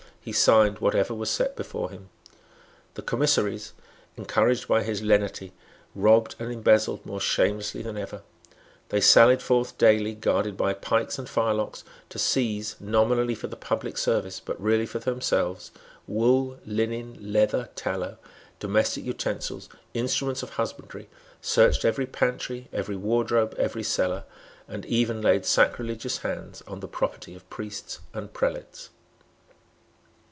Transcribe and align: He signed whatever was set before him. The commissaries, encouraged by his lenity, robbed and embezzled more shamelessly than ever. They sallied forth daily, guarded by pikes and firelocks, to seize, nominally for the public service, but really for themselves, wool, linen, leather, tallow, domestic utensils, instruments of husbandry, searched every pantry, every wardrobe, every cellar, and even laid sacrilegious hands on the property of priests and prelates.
He 0.23 0.31
signed 0.31 0.77
whatever 0.77 1.15
was 1.15 1.31
set 1.31 1.55
before 1.55 1.89
him. 1.89 2.09
The 2.93 3.01
commissaries, 3.01 3.73
encouraged 4.15 4.67
by 4.67 4.83
his 4.83 5.01
lenity, 5.01 5.51
robbed 5.95 6.35
and 6.37 6.51
embezzled 6.53 7.03
more 7.03 7.19
shamelessly 7.19 7.81
than 7.81 7.97
ever. 7.97 8.21
They 8.89 9.01
sallied 9.01 9.41
forth 9.41 9.79
daily, 9.79 10.13
guarded 10.13 10.55
by 10.55 10.73
pikes 10.73 11.17
and 11.17 11.27
firelocks, 11.27 11.83
to 12.09 12.19
seize, 12.19 12.75
nominally 12.79 13.33
for 13.33 13.47
the 13.47 13.55
public 13.55 13.97
service, 13.97 14.39
but 14.39 14.61
really 14.61 14.85
for 14.85 14.99
themselves, 14.99 15.71
wool, 16.05 16.59
linen, 16.67 17.17
leather, 17.33 17.69
tallow, 17.73 18.19
domestic 18.59 19.03
utensils, 19.03 19.69
instruments 19.95 20.43
of 20.43 20.51
husbandry, 20.51 21.09
searched 21.41 21.83
every 21.83 22.05
pantry, 22.05 22.67
every 22.71 22.95
wardrobe, 22.95 23.55
every 23.57 23.81
cellar, 23.81 24.25
and 24.67 24.85
even 24.85 25.19
laid 25.19 25.47
sacrilegious 25.47 26.19
hands 26.19 26.61
on 26.67 26.79
the 26.79 26.87
property 26.87 27.33
of 27.33 27.49
priests 27.49 28.01
and 28.13 28.31
prelates. 28.33 28.91